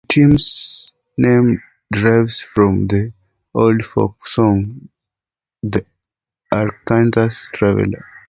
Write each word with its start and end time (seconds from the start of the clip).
The 0.09 0.13
team's 0.15 0.93
name 1.15 1.61
derives 1.91 2.39
from 2.41 2.87
the 2.87 3.13
old 3.53 3.83
folk 3.85 4.25
song, 4.25 4.89
"The 5.61 5.85
Arkansas 6.51 7.51
Traveler". 7.53 8.03